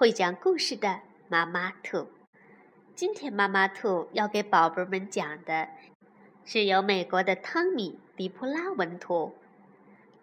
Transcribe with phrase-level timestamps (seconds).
[0.00, 2.06] 会讲故事的妈妈兔，
[2.94, 5.68] 今天妈妈兔要给宝贝们讲的，
[6.42, 9.34] 是由美国的汤米·迪普拉文图，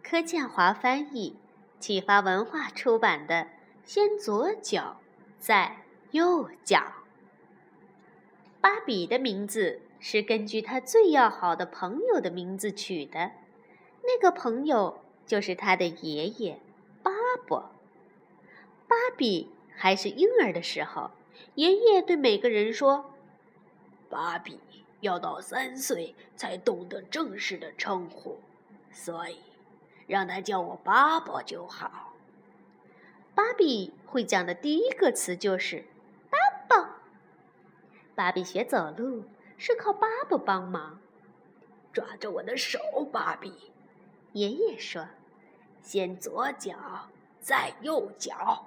[0.01, 1.37] 柯建华翻译，
[1.79, 3.35] 启发文化出版的
[3.85, 4.97] 《先左脚，
[5.37, 5.77] 再
[6.09, 6.79] 右脚》。
[8.59, 13.29] 芭比的名字是根据他最要好的朋友的名字取的，
[14.01, 16.59] 那个朋友就是他的爷爷
[17.03, 17.11] 巴
[17.45, 17.69] 伯。
[18.87, 19.51] 芭比。
[19.79, 21.11] 还是婴儿的时候，
[21.53, 23.13] 爷爷对每个人说
[24.09, 24.59] ：“芭比
[25.01, 28.39] 要到三岁才懂得正式的称呼，
[28.91, 29.37] 所以
[30.07, 32.13] 让他叫我爸爸就好。”
[33.35, 35.85] 芭比会讲的第一个词就是
[36.31, 37.01] “爸爸”。
[38.15, 39.25] 芭比学走路
[39.59, 40.99] 是靠爸爸帮忙。
[41.93, 42.79] 抓着我的手，
[43.11, 43.71] 芭比。
[44.33, 45.07] 爷爷说
[45.81, 48.65] ：“先左脚，再右脚。”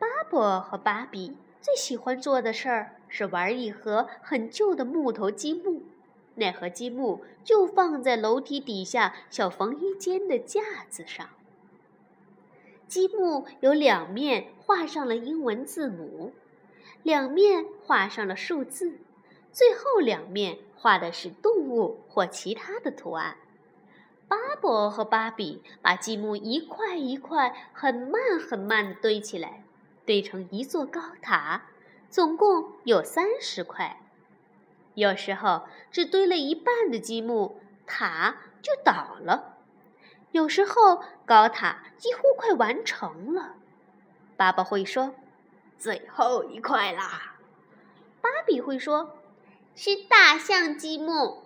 [0.00, 5.82] 巴伯和芭比最喜欢做的事儿是玩一盒很旧的木头积木，
[6.36, 11.28] 那盒积木就放在楼梯底下小缝衣间的架子上。
[12.88, 16.32] 积木有两面画上了英文字母，
[17.02, 19.00] 两面画上了数字，
[19.52, 23.36] 最后两面画的是动物或其他的图案。
[24.26, 29.62] 巴伯和芭比把积木一块一块很慢很慢地堆起来。
[30.10, 31.68] 堆成一座高塔，
[32.08, 34.00] 总共有三十块。
[34.94, 39.54] 有时候只堆了一半的积木，塔就倒了；
[40.32, 43.54] 有时候高塔几乎快完成了。
[44.36, 45.14] 爸爸会说
[45.78, 47.36] ：“最后一块啦。”
[48.20, 49.16] 芭比会说
[49.76, 51.44] ：“是大象积木。”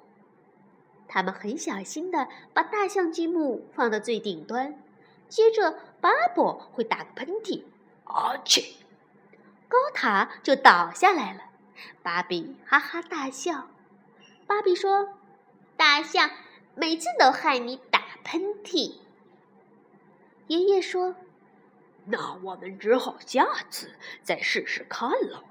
[1.07, 4.83] 他们很小心地把大象积木放到最顶端，
[5.29, 7.65] 接着巴伯会打个喷嚏。
[8.05, 8.77] 啊去！
[9.69, 11.41] 高塔就倒下来了。
[12.03, 13.69] 芭比哈哈大笑。
[14.47, 15.15] 芭比说
[15.77, 16.31] ：“大象
[16.75, 18.99] 每次都害你打喷嚏。”
[20.47, 21.17] 爷爷说
[22.07, 25.43] ：“那我们只好下次再试试看了。”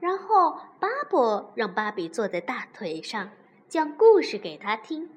[0.00, 3.30] 然后巴伯让芭比坐在大腿上，
[3.68, 5.10] 讲故事给他听。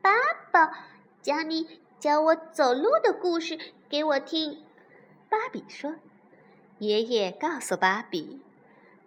[0.00, 0.12] 爸
[0.52, 0.86] 爸，
[1.20, 4.62] 讲你教我走路的故事给我听。
[5.28, 5.96] 芭比说
[6.78, 8.40] ：“爷爷告诉芭比，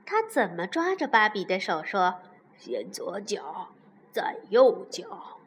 [0.06, 2.19] 他怎么抓着芭比的手说
[2.57, 3.69] ：‘先左脚，
[4.12, 5.38] 再右脚。’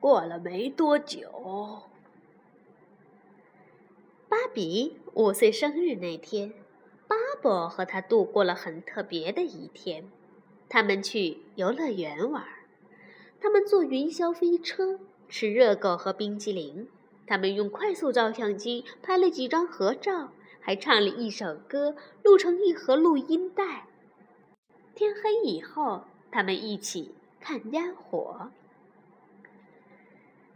[0.00, 1.82] 过了没多久，
[4.28, 6.52] 芭比五岁生日那天，
[7.08, 10.04] 巴伯和他度过了很特别的一天。
[10.68, 12.44] 他们去游乐园玩，
[13.40, 16.88] 他们坐云霄飞车，吃热狗和冰激凌。”
[17.28, 20.30] 他们用快速照相机拍了几张合照，
[20.60, 23.84] 还唱了一首歌，录成一盒录音带。
[24.94, 28.50] 天黑以后，他们一起看烟火。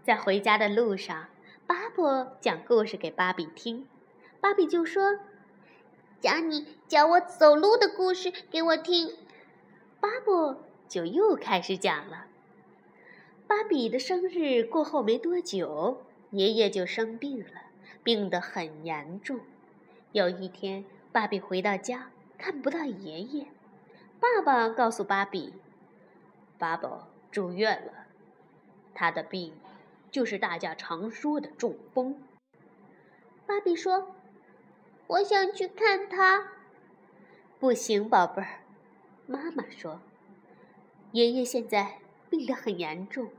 [0.03, 1.28] 在回家的路上，
[1.66, 3.87] 巴伯讲故事给芭比听，
[4.41, 5.21] 芭比就说
[6.21, 9.15] ：“讲你教我走路的故事给我听。”
[10.00, 12.27] 巴伯就又开始讲了。
[13.47, 16.03] 芭比的生日过后没多久。
[16.32, 17.60] 爷爷就生病了，
[18.03, 19.41] 病得很严重。
[20.12, 23.47] 有一天，芭比回到家，看不到爷爷。
[24.19, 25.53] 爸爸告诉芭比
[26.56, 28.06] ：“爸爸住院了，
[28.94, 29.53] 他的病
[30.10, 32.22] 就是大家常说的中风。”
[33.47, 34.15] 芭比说
[35.09, 36.48] ：“我想去看他。”
[37.60, 38.60] 不行，宝贝儿，
[39.27, 40.01] 妈妈说
[41.12, 41.98] ：“爷爷现在
[42.30, 43.30] 病得很严重，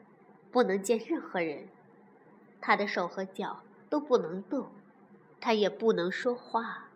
[0.51, 1.67] 不能见任何人。”
[2.65, 4.69] 他的手和脚都不能动，
[5.41, 6.87] 他也不能说话。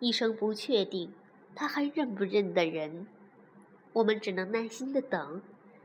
[0.00, 1.12] 医生不确定
[1.54, 3.06] 他还认不认得人，
[3.92, 5.40] 我们只能耐心的等，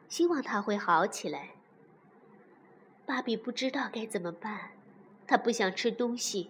[0.10, 1.52] 希望他会好起来。
[3.06, 4.72] 芭比不知道该怎么办，
[5.28, 6.50] 他不想吃东西，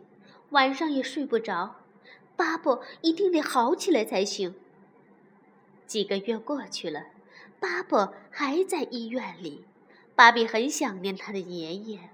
[0.51, 1.75] 晚上也睡不着。
[2.37, 4.55] 巴布一定得好起来才行。
[5.85, 7.07] 几个月过去了，
[7.59, 9.65] 巴布还在医院里，
[10.15, 12.09] 芭比很想念他的爷爷。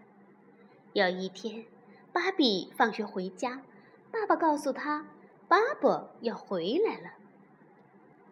[0.93, 1.65] 有一天，
[2.11, 3.63] 芭比放学回家，
[4.11, 5.07] 爸爸告诉他，
[5.47, 7.13] 爸爸要回来了。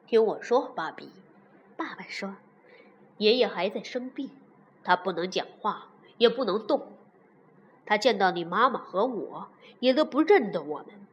[0.06, 1.10] 听我说，芭比，
[1.76, 2.36] 爸爸说，
[3.18, 4.30] 爷爷还在生病，
[4.84, 5.88] 他不能讲话，
[6.20, 6.94] 也不能动。
[7.84, 9.48] 他见到你妈妈和我，
[9.80, 11.08] 也都不认得我们。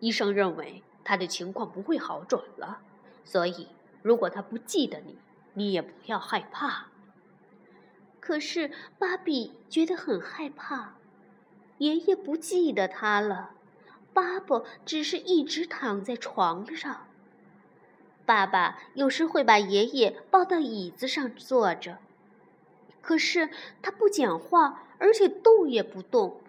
[0.00, 2.82] 医生认为他的情况不会好转了，
[3.24, 3.68] 所以
[4.02, 5.16] 如果他不记得你，
[5.54, 6.88] 你也不要害怕。
[8.20, 10.94] 可是芭比觉得很害怕，
[11.78, 13.50] 爷爷不记得他了。
[14.12, 17.06] 巴伯只是一直躺在床上。
[18.26, 21.98] 爸爸有时会把爷爷抱到椅子上坐着，
[23.00, 23.48] 可是
[23.82, 26.40] 他不讲话，而且动也不动。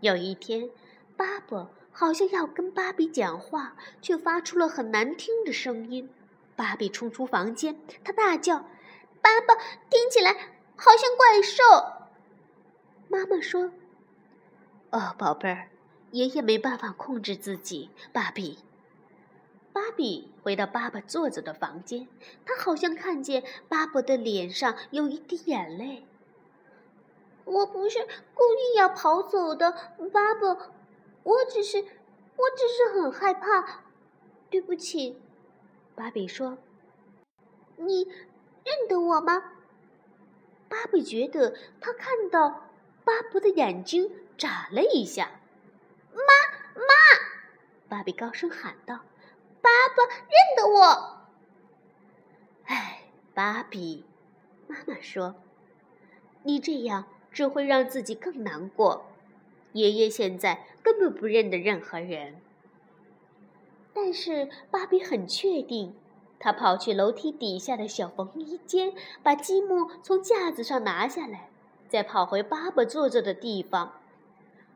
[0.00, 0.70] 有一天，
[1.16, 6.08] 巴伯好像要跟芭比讲话，却发出了很难听的声音。
[6.56, 8.66] 芭比冲出房间，他大叫
[9.22, 9.54] ：“爸爸，
[9.88, 10.36] 听起来
[10.76, 11.62] 好像怪兽！”
[13.08, 13.72] 妈妈说
[14.90, 15.68] ：“哦，宝贝儿。”
[16.12, 18.58] 爷爷没办法控制自己，芭比。
[19.72, 22.06] 芭比回到爸爸坐着的房间，
[22.44, 26.06] 他好像看见巴伯的脸上有一滴眼泪。
[27.44, 27.98] 我不是
[28.34, 29.72] 故意要跑走的，
[30.12, 30.70] 爸爸，
[31.22, 33.84] 我只是，我只是很害怕，
[34.50, 35.18] 对不起。
[35.94, 36.58] 芭比说
[37.76, 39.51] ：“你认得我吗？”
[40.72, 42.70] 芭比觉得他看到
[43.04, 45.32] 巴布的眼睛眨了一下。
[46.14, 46.24] 妈
[46.74, 49.04] 妈，芭比高声喊道
[49.60, 51.18] ：“爸爸认得我。”
[52.64, 53.02] 哎，
[53.34, 54.06] 芭比，
[54.66, 55.34] 妈妈说
[56.44, 59.04] ：“你这样只会让自己更难过。
[59.74, 62.40] 爷爷现在根本不认得任何人。”
[63.92, 65.94] 但是芭比很确定，
[66.42, 68.92] 他跑去楼梯底下的小缝衣间，
[69.22, 71.48] 把积木从架子上拿下来，
[71.88, 74.00] 再跑回爸爸坐着的地方。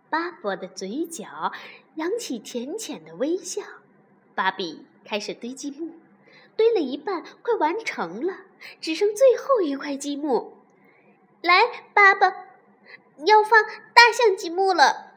[0.08, 1.50] 巴伯的嘴角
[1.96, 3.62] 扬起浅浅的微笑。
[4.36, 5.90] 芭比开始堆积木，
[6.56, 8.42] 堆了一半，快完成了，
[8.80, 10.52] 只剩最后一块积木。
[11.42, 11.62] 来，
[11.92, 12.28] 爸爸，
[13.24, 15.14] 要放大象积木了。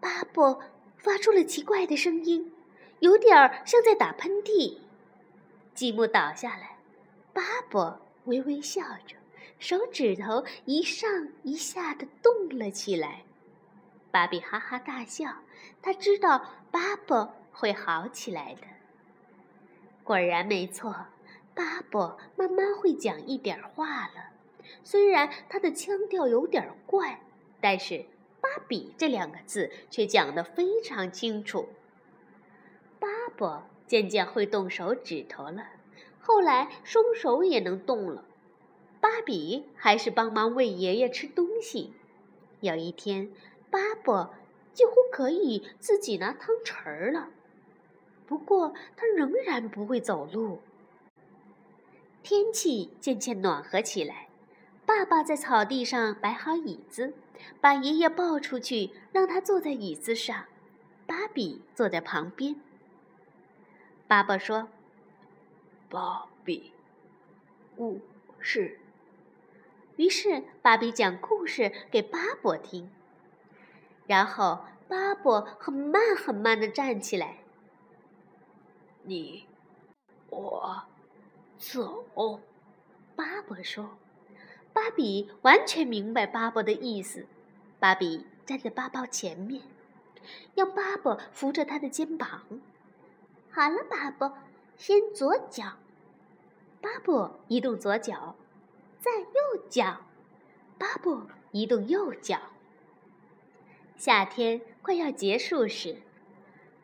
[0.00, 0.58] 巴伯
[0.98, 2.52] 发出了奇怪的声音，
[2.98, 4.78] 有点儿像在打喷嚏。
[5.74, 6.76] 积木倒下来，
[7.32, 9.16] 巴伯微微笑着，
[9.58, 13.22] 手指头一上一下的动了起来。
[14.10, 15.38] 芭比哈哈大笑，
[15.80, 18.62] 他知道巴伯会好起来的。
[20.04, 20.94] 果然没错，
[21.54, 24.30] 巴伯慢慢会讲一点话了。
[24.84, 27.20] 虽然他的腔调有点怪，
[27.60, 28.04] 但是
[28.40, 31.68] “芭比”这两个字却讲得非常清楚。
[33.00, 35.66] 巴伯渐渐会动手指头了，
[36.18, 38.24] 后来双手也能动了。
[39.02, 41.92] 芭比还是帮忙喂爷爷吃东西。
[42.60, 43.30] 有一天。
[43.68, 44.32] 巴伯
[44.72, 47.28] 几乎可以自己拿汤匙儿了，
[48.26, 50.60] 不过他仍然不会走路。
[52.22, 54.28] 天气渐渐暖和起来，
[54.86, 57.12] 爸爸在草地上摆好椅子，
[57.60, 60.46] 把爷爷抱出去，让他坐在椅子上，
[61.06, 62.56] 芭比坐在旁边。
[64.12, 64.68] 爸爸说
[65.88, 66.70] ：“芭比，
[67.74, 67.98] 故
[68.38, 68.78] 事。”
[69.96, 72.90] 于是芭比讲故事给巴伯听。
[74.06, 77.38] 然后，巴伯很慢很慢的站起来。
[79.04, 79.46] 你，
[80.28, 80.82] 我，
[81.56, 82.04] 走。
[83.16, 83.96] 巴伯说
[84.74, 87.26] ：“芭比完全明白巴伯的意思。”
[87.80, 89.62] 芭比站在巴伯前面，
[90.54, 92.60] 让巴伯扶着他的肩膀。
[93.54, 94.34] 好了，巴布，
[94.78, 95.74] 先左脚。
[96.80, 98.34] 巴布移动左脚，
[98.98, 100.00] 再右脚。
[100.78, 102.38] 巴布移动右脚。
[103.94, 105.98] 夏天快要结束时，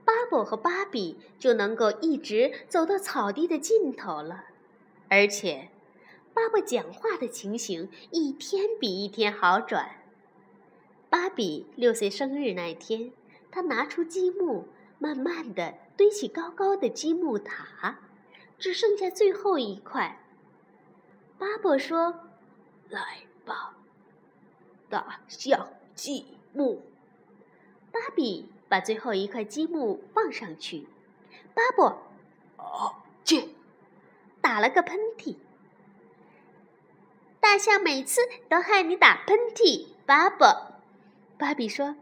[0.04, 4.44] 巴布和芭比就能够一直走到草地的尽头了。
[5.08, 5.70] 而且，
[6.34, 10.02] 巴布讲话的情形一天比一天好转。
[11.08, 13.10] 芭比六岁生日那天，
[13.50, 17.98] 他拿出积木，慢慢的堆起高高的积木塔，
[18.56, 20.20] 只剩下最后一块。
[21.36, 22.20] 巴伯说
[22.88, 23.74] ：“来吧，
[24.88, 26.82] 大象积木。”
[27.90, 30.86] 芭比把最后一块积木放上去，
[31.52, 32.00] 巴伯，
[32.58, 33.56] 哦，去，
[34.40, 35.34] 打了个喷嚏。
[37.40, 40.74] 大象每次都害你打喷嚏，巴伯。
[41.36, 41.96] 芭比说：“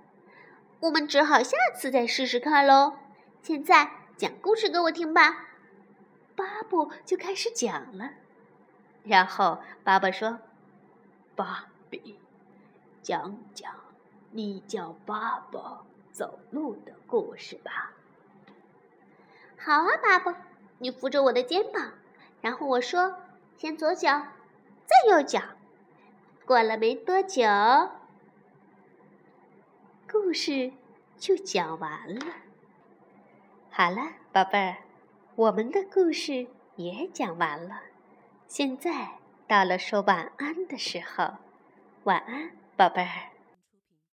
[0.80, 2.98] 我们只好下次再试试看喽。
[3.46, 5.46] 现在讲故事给我听吧。”
[6.34, 8.10] 巴布就开始讲了。
[9.04, 10.40] 然后巴伯说
[11.36, 12.18] ：“芭比，
[13.02, 13.72] 讲讲。”
[14.34, 17.92] 你叫爸爸走路的故事吧。
[19.56, 20.34] 好啊，巴布，
[20.78, 21.92] 你扶着我的肩膀，
[22.40, 23.14] 然后我说
[23.56, 24.26] ：“先左脚，
[24.86, 25.40] 再右脚。”
[26.44, 27.44] 过了没多久，
[30.10, 30.72] 故事
[31.16, 32.26] 就讲完了。
[33.78, 33.98] 好了，
[34.32, 34.76] 宝贝儿，
[35.34, 37.82] 我们的故事也讲完了。
[38.46, 41.34] 现在到了说晚安的时候，
[42.04, 43.35] 晚安，宝贝儿。